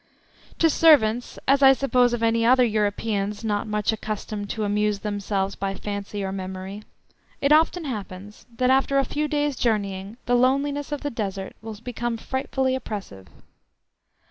[0.57, 5.53] To servants, as I suppose of any other Europeans not much accustomed to amuse themselves
[5.55, 6.81] by fancy or memory,
[7.39, 11.75] it often happens that after a few days journeying the loneliness of the Desert will
[11.75, 13.27] become frightfully oppressive.